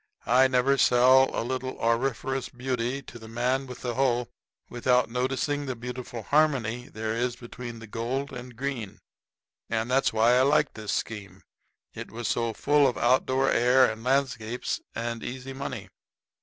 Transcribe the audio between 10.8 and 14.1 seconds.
scheme; it was so full of outdoor air and